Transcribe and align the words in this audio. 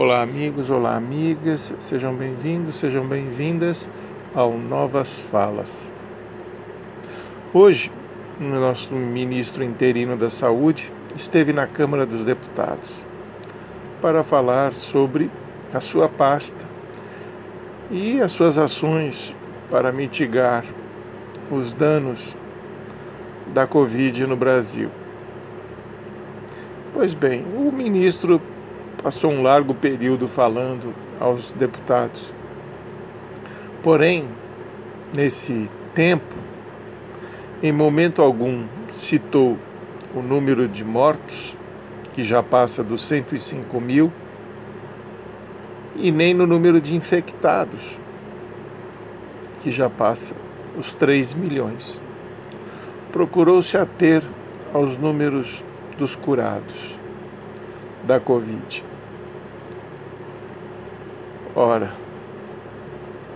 Olá, 0.00 0.22
amigos, 0.22 0.70
olá, 0.70 0.94
amigas, 0.94 1.74
sejam 1.80 2.14
bem-vindos, 2.14 2.76
sejam 2.76 3.04
bem-vindas 3.04 3.90
ao 4.32 4.56
Novas 4.56 5.20
Falas. 5.22 5.92
Hoje, 7.52 7.90
o 8.40 8.44
nosso 8.44 8.94
ministro 8.94 9.64
interino 9.64 10.16
da 10.16 10.30
Saúde 10.30 10.88
esteve 11.16 11.52
na 11.52 11.66
Câmara 11.66 12.06
dos 12.06 12.24
Deputados 12.24 13.04
para 14.00 14.22
falar 14.22 14.72
sobre 14.72 15.32
a 15.74 15.80
sua 15.80 16.08
pasta 16.08 16.64
e 17.90 18.20
as 18.20 18.30
suas 18.30 18.56
ações 18.56 19.34
para 19.68 19.90
mitigar 19.90 20.64
os 21.50 21.74
danos 21.74 22.36
da 23.52 23.66
Covid 23.66 24.28
no 24.28 24.36
Brasil. 24.36 24.90
Pois 26.94 27.12
bem, 27.12 27.44
o 27.56 27.72
ministro 27.72 28.40
passou 29.02 29.30
um 29.30 29.42
largo 29.42 29.74
período 29.74 30.26
falando 30.26 30.94
aos 31.20 31.52
deputados. 31.52 32.34
Porém, 33.82 34.28
nesse 35.14 35.70
tempo, 35.94 36.34
em 37.62 37.72
momento 37.72 38.20
algum 38.20 38.64
citou 38.88 39.56
o 40.14 40.20
número 40.20 40.66
de 40.68 40.84
mortos, 40.84 41.56
que 42.12 42.22
já 42.22 42.42
passa 42.42 42.82
dos 42.82 43.04
105 43.04 43.80
mil, 43.80 44.12
e 45.96 46.10
nem 46.10 46.34
no 46.34 46.46
número 46.46 46.80
de 46.80 46.94
infectados, 46.94 47.98
que 49.60 49.70
já 49.70 49.88
passa 49.88 50.34
os 50.76 50.94
3 50.94 51.34
milhões. 51.34 52.00
Procurou-se 53.12 53.76
ater 53.76 54.22
aos 54.72 54.96
números 54.96 55.62
dos 55.96 56.14
curados 56.14 56.98
da 58.04 58.20
Covid. 58.20 58.84
Ora, 61.54 61.90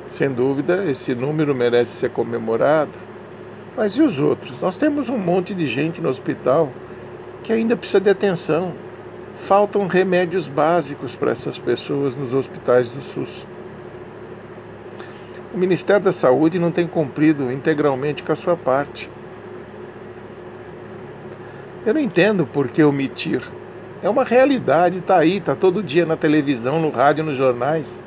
sem 0.09 0.31
dúvida, 0.31 0.85
esse 0.91 1.15
número 1.15 1.55
merece 1.55 1.93
ser 1.93 2.11
comemorado, 2.11 2.99
mas 3.77 3.95
e 3.95 4.03
os 4.03 4.21
outros? 4.21 4.61
Nós 4.61 4.77
temos 4.77 5.09
um 5.09 5.19
monte 5.19 5.55
de 5.55 5.67
gente 5.67 6.01
no 6.01 6.09
hospital 6.09 6.71
que 7.43 7.53
ainda 7.53 7.77
precisa 7.77 8.01
de 8.01 8.11
atenção. 8.11 8.75
Faltam 9.35 9.87
remédios 9.87 10.47
básicos 10.47 11.17
para 11.17 11.33
essas 11.33 11.59
pessoas 11.59 12.15
nos 12.15 12.35
hospitais 12.35 12.91
do 12.91 13.01
SUS. 13.01 13.47
O 15.55 15.59
Ministério 15.59 16.05
da 16.05 16.13
Saúde 16.13 16.59
não 16.59 16.71
tem 16.71 16.87
cumprido 16.87 17.51
integralmente 17.51 18.23
com 18.23 18.33
a 18.33 18.37
sua 18.37 18.57
parte. 18.57 19.11
Eu 21.85 21.95
não 21.95 22.01
entendo 22.01 22.47
por 22.47 22.71
que 22.71 22.83
omitir. 22.85 23.43
É 24.03 24.09
uma 24.09 24.25
realidade, 24.25 24.99
está 24.99 25.19
aí, 25.19 25.37
está 25.37 25.55
todo 25.55 25.81
dia 25.81 26.05
na 26.05 26.17
televisão, 26.17 26.81
no 26.81 26.91
rádio, 26.91 27.23
nos 27.23 27.37
jornais 27.37 28.03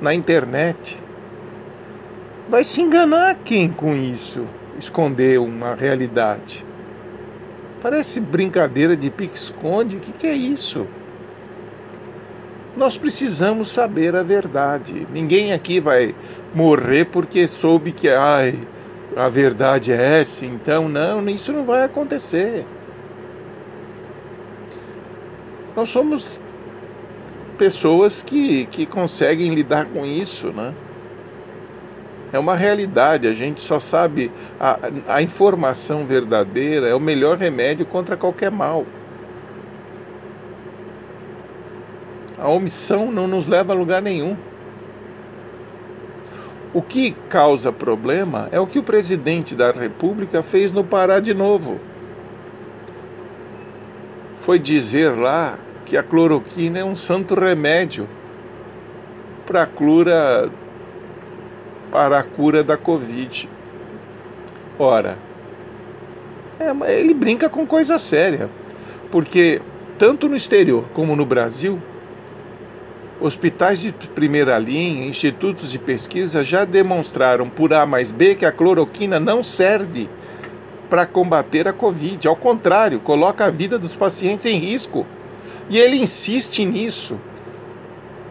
na 0.00 0.14
internet. 0.14 0.96
Vai 2.48 2.62
se 2.62 2.80
enganar 2.80 3.34
quem 3.44 3.68
com 3.68 3.92
isso 3.94 4.46
esconder 4.78 5.40
uma 5.40 5.74
realidade? 5.74 6.64
Parece 7.80 8.20
brincadeira 8.20 8.96
de 8.96 9.10
pique-esconde. 9.10 9.96
O 9.96 10.00
que, 10.00 10.12
que 10.12 10.26
é 10.28 10.34
isso? 10.34 10.86
Nós 12.76 12.96
precisamos 12.96 13.68
saber 13.68 14.14
a 14.14 14.22
verdade. 14.22 15.08
Ninguém 15.12 15.52
aqui 15.52 15.80
vai 15.80 16.14
morrer 16.54 17.06
porque 17.06 17.48
soube 17.48 17.90
que 17.90 18.08
ai, 18.08 18.56
a 19.16 19.28
verdade 19.28 19.92
é 19.92 20.20
essa. 20.20 20.46
Então, 20.46 20.88
não, 20.88 21.28
isso 21.28 21.52
não 21.52 21.64
vai 21.64 21.82
acontecer. 21.82 22.64
Nós 25.76 25.90
somos 25.90 26.40
pessoas 27.58 28.22
que, 28.22 28.64
que 28.64 28.86
conseguem 28.86 29.54
lidar 29.54 29.84
com 29.84 30.06
isso, 30.06 30.48
né? 30.48 30.74
É 32.32 32.38
uma 32.38 32.56
realidade, 32.56 33.26
a 33.28 33.34
gente 33.34 33.60
só 33.60 33.78
sabe 33.78 34.32
a, 34.58 34.78
a 35.06 35.22
informação 35.22 36.06
verdadeira 36.06 36.88
é 36.88 36.94
o 36.94 37.00
melhor 37.00 37.36
remédio 37.36 37.84
contra 37.84 38.16
qualquer 38.16 38.50
mal. 38.50 38.86
A 42.38 42.48
omissão 42.48 43.12
não 43.12 43.28
nos 43.28 43.46
leva 43.46 43.72
a 43.72 43.76
lugar 43.76 44.00
nenhum. 44.00 44.36
O 46.74 46.82
que 46.82 47.12
causa 47.28 47.70
problema 47.72 48.48
é 48.50 48.58
o 48.58 48.66
que 48.66 48.78
o 48.78 48.82
presidente 48.82 49.54
da 49.54 49.70
República 49.70 50.42
fez 50.42 50.72
no 50.72 50.82
Pará 50.82 51.20
de 51.20 51.32
novo. 51.32 51.80
Foi 54.36 54.58
dizer 54.58 55.16
lá 55.16 55.58
que 55.86 55.96
a 55.96 56.02
cloroquina 56.02 56.80
é 56.80 56.84
um 56.84 56.96
santo 56.96 57.34
remédio 57.34 58.06
para 59.46 59.62
a 59.62 59.66
cura 59.66 60.50
para 61.90 62.18
a 62.18 62.22
cura 62.24 62.64
da 62.64 62.76
Covid. 62.76 63.48
Ora, 64.78 65.16
é, 66.58 67.00
ele 67.00 67.14
brinca 67.14 67.48
com 67.48 67.64
coisa 67.64 67.98
séria, 67.98 68.50
porque 69.10 69.62
tanto 69.96 70.28
no 70.28 70.36
exterior 70.36 70.84
como 70.92 71.14
no 71.14 71.24
Brasil, 71.24 71.80
hospitais 73.20 73.80
de 73.80 73.92
primeira 73.92 74.58
linha, 74.58 75.06
institutos 75.06 75.70
de 75.70 75.78
pesquisa 75.78 76.42
já 76.42 76.64
demonstraram 76.64 77.48
por 77.48 77.72
A 77.72 77.86
mais 77.86 78.10
B 78.10 78.34
que 78.34 78.44
a 78.44 78.52
cloroquina 78.52 79.20
não 79.20 79.42
serve 79.42 80.10
para 80.90 81.06
combater 81.06 81.68
a 81.68 81.72
Covid. 81.72 82.26
Ao 82.26 82.36
contrário, 82.36 83.00
coloca 83.00 83.46
a 83.46 83.50
vida 83.50 83.78
dos 83.78 83.96
pacientes 83.96 84.46
em 84.46 84.58
risco. 84.58 85.06
E 85.68 85.78
ele 85.78 85.96
insiste 85.96 86.64
nisso. 86.64 87.18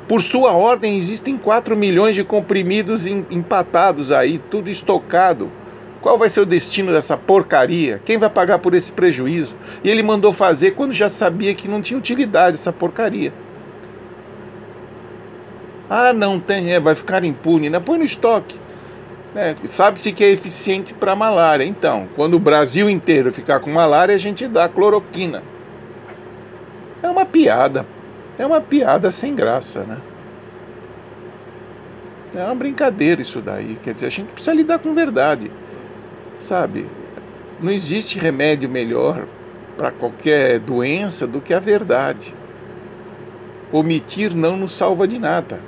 Por 0.07 0.22
sua 0.22 0.51
ordem, 0.51 0.97
existem 0.97 1.38
4 1.38 1.75
milhões 1.75 2.16
de 2.16 2.23
comprimidos 2.23 3.07
empatados 3.07 4.12
aí, 4.12 4.38
tudo 4.38 4.69
estocado. 4.69 5.51
Qual 6.00 6.19
vai 6.19 6.29
ser 6.29 6.41
o 6.41 6.46
destino 6.46 6.91
dessa 6.91 7.18
porcaria? 7.18 8.00
Quem 8.06 8.18
vai 8.18 8.29
pagar 8.29 8.59
por 8.59 8.75
esse 8.75 8.91
prejuízo? 8.91 9.56
E 9.84 9.90
ele 9.90 10.03
mandou 10.03 10.31
fazer 10.31 10.72
quando 10.72 10.94
já 10.94 11.09
sabia 11.09 11.56
que 11.56 11.68
não 11.68 11.81
tinha 11.81 11.97
utilidade 11.97 12.57
essa 12.57 12.72
porcaria. 12.72 13.34
Ah, 15.90 16.13
não 16.13 16.40
tem, 16.40 16.73
é, 16.73 16.79
vai 16.79 16.94
ficar 16.94 17.23
impune, 17.23 17.72
né? 17.72 17.79
Põe 17.79 17.97
no 17.97 18.03
estoque. 18.03 18.59
É, 19.35 19.56
Sabe-se 19.66 20.12
que 20.12 20.23
é 20.23 20.29
eficiente 20.29 20.94
para 20.94 21.16
malária. 21.16 21.63
Então, 21.63 22.07
quando 22.16 22.35
o 22.35 22.40
Brasil 22.40 22.88
inteiro 22.88 23.31
ficar 23.34 23.59
com 23.59 23.72
malária, 23.72 24.13
a 24.13 24.19
gente 24.19 24.47
dá 24.47 24.69
cloroquina. 24.69 25.41
Piada. 27.35 27.85
É 28.40 28.46
uma 28.46 28.62
piada 28.62 29.12
sem 29.12 29.35
graça, 29.35 29.84
né? 29.84 29.97
É 32.34 32.41
uma 32.46 32.56
brincadeira 32.56 33.22
isso 33.22 33.41
daí. 33.41 33.78
Quer 33.84 33.94
dizer, 33.94 34.06
a 34.06 34.09
gente 34.09 34.28
precisa 34.31 34.56
lidar 34.56 34.79
com 34.79 34.94
verdade. 34.94 35.51
Sabe? 36.40 36.88
Não 37.62 37.69
existe 37.69 38.18
remédio 38.18 38.69
melhor 38.69 39.28
para 39.78 39.91
qualquer 39.91 40.59
doença 40.59 41.28
do 41.28 41.41
que 41.41 41.53
a 41.53 41.59
verdade. 41.59 42.34
Omitir 43.69 44.34
não 44.34 44.56
nos 44.56 44.73
salva 44.73 45.06
de 45.06 45.19
nada. 45.19 45.59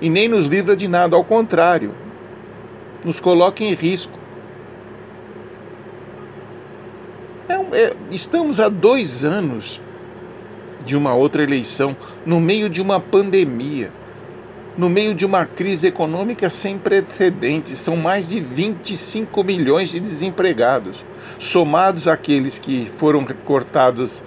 E 0.00 0.10
nem 0.10 0.26
nos 0.26 0.48
livra 0.48 0.74
de 0.74 0.88
nada, 0.88 1.14
ao 1.14 1.22
contrário, 1.22 1.94
nos 3.04 3.20
coloca 3.20 3.62
em 3.62 3.74
risco. 3.74 4.18
É, 7.48 7.54
é, 7.54 7.92
estamos 8.10 8.58
há 8.58 8.68
dois 8.68 9.24
anos 9.24 9.80
de 10.84 10.96
uma 10.96 11.14
outra 11.14 11.42
eleição, 11.42 11.96
no 12.24 12.40
meio 12.40 12.68
de 12.68 12.80
uma 12.80 13.00
pandemia, 13.00 13.90
no 14.76 14.88
meio 14.88 15.14
de 15.14 15.24
uma 15.24 15.46
crise 15.46 15.86
econômica 15.86 16.50
sem 16.50 16.78
precedentes. 16.78 17.78
São 17.78 17.96
mais 17.96 18.28
de 18.28 18.40
25 18.40 19.44
milhões 19.44 19.90
de 19.90 20.00
desempregados, 20.00 21.04
somados 21.38 22.08
aqueles 22.08 22.58
que 22.58 22.90
foram 22.96 23.24
cortados 23.44 24.22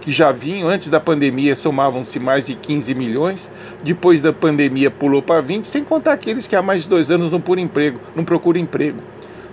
que 0.00 0.12
já 0.12 0.30
vinham 0.30 0.68
antes 0.68 0.90
da 0.90 1.00
pandemia, 1.00 1.56
somavam-se 1.56 2.18
mais 2.18 2.46
de 2.46 2.54
15 2.54 2.94
milhões, 2.94 3.50
depois 3.82 4.20
da 4.20 4.34
pandemia 4.34 4.90
pulou 4.90 5.22
para 5.22 5.40
20, 5.40 5.64
sem 5.64 5.82
contar 5.82 6.12
aqueles 6.12 6.46
que 6.46 6.54
há 6.54 6.60
mais 6.60 6.82
de 6.82 6.90
dois 6.90 7.10
anos 7.10 7.30
não, 7.30 7.40
por 7.40 7.58
emprego, 7.58 7.98
não 8.14 8.22
procuram 8.22 8.60
emprego. 8.60 8.98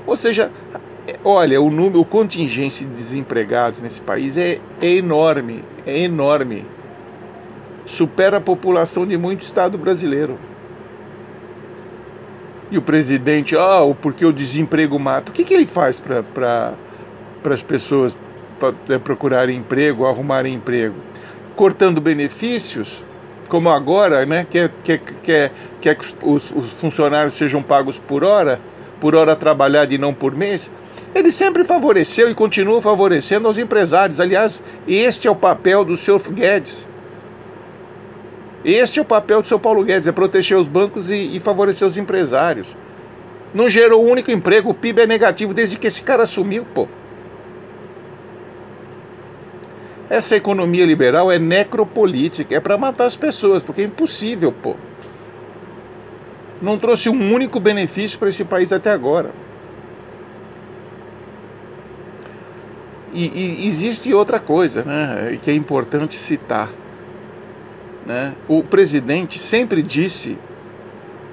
Ou 0.05 0.17
seja, 0.17 0.51
Olha, 1.23 1.59
o 1.59 1.71
número, 1.71 1.99
o 1.99 2.05
contingente 2.05 2.85
de 2.85 2.91
desempregados 2.91 3.81
nesse 3.81 4.01
país 4.01 4.37
é, 4.37 4.59
é 4.81 4.87
enorme, 4.87 5.63
é 5.85 5.99
enorme. 5.99 6.65
Supera 7.85 8.37
a 8.37 8.41
população 8.41 9.05
de 9.05 9.17
muito 9.17 9.41
estado 9.41 9.77
brasileiro. 9.77 10.37
E 12.69 12.77
o 12.77 12.81
presidente, 12.81 13.55
ah, 13.55 13.81
oh, 13.81 13.95
porque 13.95 14.25
o 14.25 14.31
desemprego 14.31 14.97
mata. 14.99 15.31
O 15.31 15.33
que, 15.33 15.43
que 15.43 15.53
ele 15.53 15.65
faz 15.65 15.99
para 15.99 16.23
pra, 16.23 16.73
as 17.45 17.63
pessoas 17.63 18.19
pra, 18.59 18.73
é, 18.89 18.97
procurarem 18.97 19.57
emprego, 19.57 20.05
arrumarem 20.05 20.53
emprego? 20.53 20.95
Cortando 21.55 21.99
benefícios, 21.99 23.03
como 23.49 23.69
agora, 23.69 24.25
né? 24.25 24.45
Quer, 24.49 24.71
quer, 24.83 24.99
quer, 24.99 25.51
quer 25.81 25.95
que 25.95 26.05
os, 26.23 26.51
os 26.51 26.73
funcionários 26.73 27.33
sejam 27.33 27.61
pagos 27.61 27.99
por 27.99 28.23
hora? 28.23 28.61
Por 29.01 29.15
hora 29.15 29.35
trabalhada 29.35 29.93
e 29.93 29.97
não 29.97 30.13
por 30.13 30.35
mês, 30.35 30.71
ele 31.13 31.31
sempre 31.31 31.63
favoreceu 31.65 32.29
e 32.29 32.35
continua 32.35 32.81
favorecendo 32.81 33.49
os 33.49 33.57
empresários. 33.57 34.19
Aliás, 34.19 34.63
este 34.87 35.27
é 35.27 35.31
o 35.31 35.35
papel 35.35 35.83
do 35.83 35.97
senhor 35.97 36.21
Guedes. 36.29 36.87
Este 38.63 38.99
é 38.99 39.01
o 39.01 39.05
papel 39.05 39.41
do 39.41 39.47
seu 39.47 39.59
Paulo 39.59 39.83
Guedes, 39.83 40.07
é 40.07 40.11
proteger 40.11 40.55
os 40.55 40.67
bancos 40.67 41.09
e, 41.09 41.35
e 41.35 41.39
favorecer 41.39 41.85
os 41.85 41.97
empresários. 41.97 42.77
Não 43.53 43.67
gerou 43.67 44.05
um 44.05 44.11
único 44.11 44.29
emprego, 44.29 44.69
o 44.69 44.73
PIB 44.73 45.01
é 45.01 45.07
negativo 45.07 45.51
desde 45.51 45.77
que 45.77 45.87
esse 45.87 46.03
cara 46.03 46.23
assumiu, 46.23 46.63
pô. 46.63 46.87
Essa 50.07 50.35
economia 50.35 50.85
liberal 50.85 51.31
é 51.31 51.39
necropolítica, 51.39 52.55
é 52.55 52.59
para 52.59 52.77
matar 52.77 53.05
as 53.05 53.15
pessoas, 53.15 53.63
porque 53.63 53.81
é 53.81 53.85
impossível, 53.85 54.51
pô. 54.51 54.75
Não 56.61 56.77
trouxe 56.77 57.09
um 57.09 57.33
único 57.33 57.59
benefício 57.59 58.19
para 58.19 58.29
esse 58.29 58.43
país 58.43 58.71
até 58.71 58.91
agora. 58.91 59.31
E, 63.13 63.25
e, 63.63 63.67
existe 63.67 64.13
outra 64.13 64.39
coisa, 64.39 64.83
né, 64.83 65.37
que 65.41 65.51
é 65.51 65.53
importante 65.53 66.15
citar. 66.15 66.69
Né? 68.05 68.33
O 68.47 68.63
presidente 68.63 69.37
sempre 69.39 69.81
disse 69.81 70.37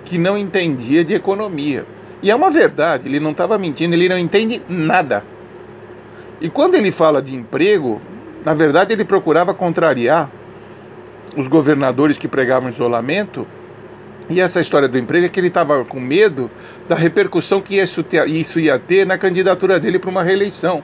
que 0.04 0.19
não 0.19 0.36
entendia 0.36 1.04
de 1.04 1.14
economia. 1.14 1.86
E 2.22 2.30
é 2.30 2.34
uma 2.34 2.50
verdade, 2.50 3.06
ele 3.06 3.20
não 3.20 3.30
estava 3.30 3.56
mentindo, 3.58 3.94
ele 3.94 4.08
não 4.08 4.19
entende 4.19 4.60
nada. 4.69 5.22
E 6.40 6.48
quando 6.48 6.75
ele 6.75 6.90
fala 6.90 7.22
de 7.22 7.34
emprego, 7.34 8.00
na 8.44 8.54
verdade 8.54 8.92
ele 8.92 9.04
procurava 9.04 9.54
contrariar 9.54 10.30
os 11.36 11.46
governadores 11.46 12.19
que 12.19 12.26
pregavam 12.26 12.69
isolamento. 12.69 13.46
E 14.30 14.40
essa 14.40 14.60
história 14.60 14.86
do 14.86 14.98
emprego 14.98 15.25
é 15.26 15.28
que 15.28 15.40
ele 15.40 15.48
estava 15.48 15.84
com 15.84 15.98
medo 15.98 16.50
da 16.86 16.94
repercussão 16.94 17.60
que 17.60 17.76
isso 17.78 18.60
ia 18.60 18.78
ter 18.78 19.06
na 19.06 19.16
candidatura 19.16 19.80
dele 19.80 19.98
para 19.98 20.10
uma 20.10 20.22
reeleição. 20.22 20.82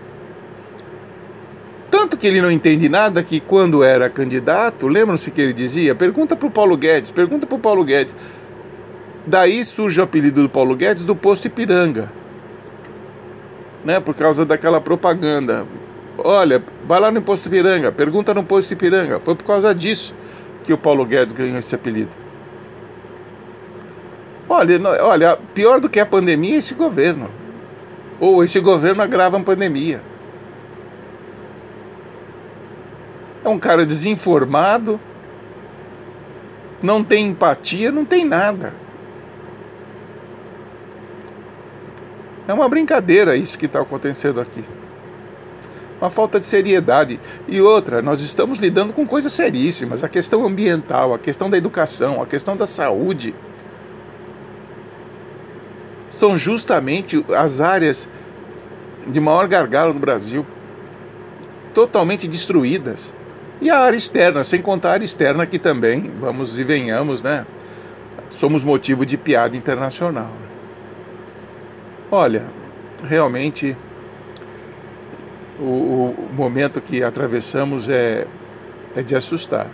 Tanto 1.90 2.16
que 2.16 2.26
ele 2.26 2.40
não 2.40 2.50
entende 2.50 2.88
nada 2.88 3.22
que 3.22 3.40
quando 3.40 3.84
era 3.84 4.08
candidato, 4.08 4.88
lembram-se 4.88 5.30
que 5.30 5.40
ele 5.40 5.52
dizia? 5.52 5.94
Pergunta 5.94 6.34
para 6.34 6.48
o 6.48 6.50
Paulo 6.50 6.76
Guedes, 6.76 7.10
pergunta 7.10 7.46
para 7.46 7.56
o 7.56 7.58
Paulo 7.58 7.84
Guedes. 7.84 8.16
Daí 9.26 9.64
surge 9.64 10.00
o 10.00 10.04
apelido 10.04 10.42
do 10.42 10.48
Paulo 10.48 10.74
Guedes 10.74 11.04
do 11.04 11.14
posto 11.14 11.46
Ipiranga. 11.46 12.10
Né, 13.84 14.00
por 14.00 14.14
causa 14.14 14.46
daquela 14.46 14.80
propaganda. 14.80 15.66
Olha, 16.16 16.62
vai 16.86 16.98
lá 16.98 17.10
no 17.10 17.20
posto 17.20 17.46
Ipiranga, 17.46 17.92
pergunta 17.92 18.32
no 18.32 18.42
posto 18.42 18.72
Ipiranga. 18.72 19.20
Foi 19.20 19.34
por 19.34 19.44
causa 19.44 19.74
disso 19.74 20.14
que 20.64 20.72
o 20.72 20.78
Paulo 20.78 21.04
Guedes 21.04 21.34
ganhou 21.34 21.58
esse 21.58 21.74
apelido. 21.74 22.23
Olha, 24.54 24.78
olha, 25.02 25.36
pior 25.52 25.80
do 25.80 25.88
que 25.88 25.98
a 25.98 26.06
pandemia 26.06 26.54
é 26.54 26.58
esse 26.58 26.74
governo. 26.74 27.28
Ou 28.20 28.44
esse 28.44 28.60
governo 28.60 29.02
agrava 29.02 29.36
a 29.36 29.40
pandemia. 29.40 30.00
É 33.44 33.48
um 33.48 33.58
cara 33.58 33.84
desinformado, 33.84 35.00
não 36.80 37.02
tem 37.02 37.26
empatia, 37.26 37.90
não 37.90 38.04
tem 38.04 38.24
nada. 38.24 38.72
É 42.46 42.54
uma 42.54 42.68
brincadeira 42.68 43.36
isso 43.36 43.58
que 43.58 43.66
está 43.66 43.80
acontecendo 43.80 44.40
aqui. 44.40 44.64
Uma 46.00 46.10
falta 46.10 46.38
de 46.38 46.46
seriedade. 46.46 47.18
E 47.48 47.60
outra, 47.60 48.00
nós 48.00 48.20
estamos 48.20 48.60
lidando 48.60 48.92
com 48.92 49.04
coisas 49.04 49.32
seríssimas: 49.32 50.04
a 50.04 50.08
questão 50.08 50.46
ambiental, 50.46 51.12
a 51.12 51.18
questão 51.18 51.50
da 51.50 51.58
educação, 51.58 52.22
a 52.22 52.26
questão 52.26 52.56
da 52.56 52.68
saúde. 52.68 53.34
São 56.14 56.38
justamente 56.38 57.26
as 57.36 57.60
áreas 57.60 58.08
de 59.04 59.18
maior 59.18 59.48
gargalo 59.48 59.92
no 59.92 59.98
Brasil, 59.98 60.46
totalmente 61.74 62.28
destruídas. 62.28 63.12
E 63.60 63.68
a 63.68 63.80
área 63.80 63.96
externa, 63.96 64.44
sem 64.44 64.62
contar 64.62 64.90
a 64.90 64.92
área 64.92 65.04
externa 65.04 65.44
que 65.44 65.58
também, 65.58 66.12
vamos 66.20 66.56
e 66.56 66.62
venhamos, 66.62 67.24
né? 67.24 67.44
Somos 68.30 68.62
motivo 68.62 69.04
de 69.04 69.16
piada 69.16 69.56
internacional. 69.56 70.30
Olha, 72.12 72.44
realmente 73.02 73.76
o, 75.58 75.64
o 75.64 76.28
momento 76.32 76.80
que 76.80 77.02
atravessamos 77.02 77.88
é, 77.88 78.24
é 78.94 79.02
de 79.02 79.16
assustar. 79.16 79.66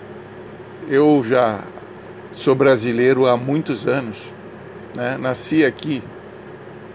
Eu 0.88 1.22
já 1.22 1.64
sou 2.32 2.54
brasileiro 2.54 3.26
há 3.26 3.36
muitos 3.36 3.86
anos, 3.86 4.16
né? 4.96 5.18
nasci 5.20 5.66
aqui 5.66 6.02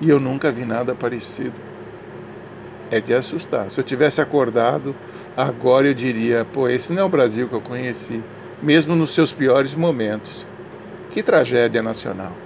e 0.01 0.09
eu 0.09 0.19
nunca 0.19 0.51
vi 0.51 0.65
nada 0.65 0.93
parecido. 0.93 1.59
É 2.91 2.99
de 2.99 3.13
assustar. 3.13 3.69
Se 3.69 3.79
eu 3.79 3.83
tivesse 3.83 4.21
acordado 4.21 4.95
agora, 5.35 5.87
eu 5.87 5.93
diria: 5.93 6.45
pô, 6.45 6.67
esse 6.67 6.93
não 6.93 7.01
é 7.01 7.05
o 7.05 7.09
Brasil 7.09 7.47
que 7.47 7.55
eu 7.55 7.61
conheci, 7.61 8.23
mesmo 8.61 8.95
nos 8.95 9.13
seus 9.13 9.33
piores 9.33 9.73
momentos. 9.73 10.45
Que 11.09 11.23
tragédia 11.23 11.81
nacional. 11.81 12.44